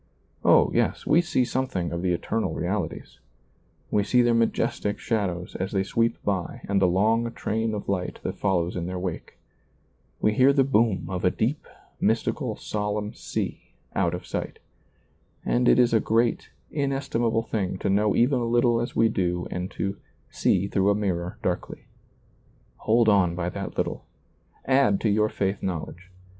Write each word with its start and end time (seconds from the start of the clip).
Oh, 0.43 0.71
yes, 0.73 1.05
we 1.05 1.21
see 1.21 1.45
something 1.45 1.91
of 1.91 2.01
the 2.01 2.11
eternal 2.11 2.55
reali 2.55 2.89
ties; 2.89 3.19
we 3.91 4.03
see 4.03 4.23
their 4.23 4.33
majestic 4.33 4.97
shadows 4.97 5.53
as 5.57 5.73
they 5.73 5.83
sweep 5.83 6.17
by 6.23 6.61
and 6.67 6.81
the 6.81 6.87
long 6.87 7.31
train 7.33 7.75
of 7.75 7.87
light 7.87 8.17
that 8.23 8.39
follows 8.39 8.75
in 8.75 8.87
their 8.87 8.97
wake; 8.97 9.37
we 10.19 10.33
hear 10.33 10.53
the 10.53 10.63
boom 10.63 11.05
of 11.07 11.23
a 11.23 11.29
deep, 11.29 11.67
mystical, 11.99 12.55
solemn 12.55 13.13
sea 13.13 13.61
out 13.93 14.15
of 14.15 14.25
sight 14.25 14.57
And 15.45 15.69
it 15.69 15.77
is 15.77 15.93
a 15.93 15.99
great, 15.99 16.49
inestimable 16.71 17.43
thing 17.43 17.77
to 17.77 17.87
know 17.87 18.15
even 18.15 18.41
as 18.41 18.47
little 18.49 18.81
as 18.81 18.95
we 18.95 19.07
do 19.07 19.45
and 19.51 19.69
to" 19.69 19.97
see 20.41 20.67
through 20.67 20.89
a 20.89 20.95
mirror 20.95 21.37
darkly." 21.43 21.85
Hold 22.77 23.07
on 23.07 23.35
by 23.35 23.49
that 23.49 23.77
little. 23.77 24.07
Add 24.65 24.99
to 25.01 25.09
your 25.09 25.29
faith 25.29 25.61
knowledge. 25.61 26.09